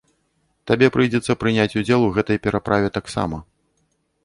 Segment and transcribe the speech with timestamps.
[0.71, 3.43] Табе прыйдзецца прыняць удзел і ў гэтай пераправе таксама.